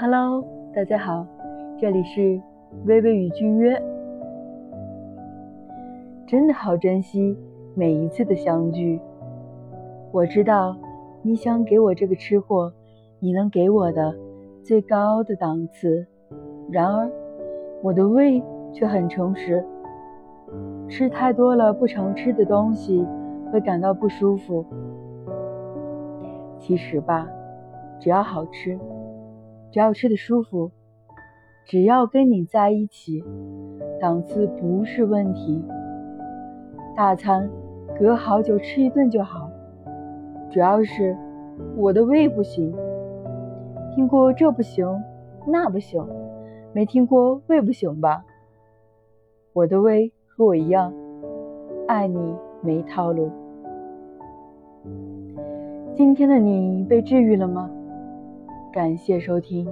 [0.00, 1.26] Hello，大家好，
[1.76, 2.40] 这里是
[2.86, 3.82] 微微与君约。
[6.24, 7.36] 真的好珍惜
[7.74, 9.00] 每一次的相聚。
[10.12, 10.76] 我知道
[11.20, 12.72] 你想给我这个吃货，
[13.18, 14.14] 你能给我的
[14.62, 16.06] 最高的档次。
[16.70, 17.10] 然而，
[17.82, 18.40] 我的胃
[18.72, 19.66] 却很诚实，
[20.88, 23.04] 吃太多了不常吃的东西
[23.50, 24.64] 会感到不舒服。
[26.56, 27.28] 其实吧，
[27.98, 28.78] 只要好吃。
[29.70, 30.70] 只要吃的舒服，
[31.66, 33.22] 只要跟你在一起，
[34.00, 35.62] 档次不是问题。
[36.96, 37.48] 大餐
[37.98, 39.50] 隔好久吃一顿就好，
[40.50, 41.16] 主要是
[41.76, 42.74] 我的胃不行。
[43.94, 44.86] 听过这不行
[45.46, 46.04] 那不行，
[46.72, 48.24] 没听过胃不行吧？
[49.52, 50.92] 我的胃和我一样，
[51.86, 53.30] 爱你没套路。
[55.94, 57.70] 今天的你被治愈了吗？
[58.72, 59.66] 感谢收听。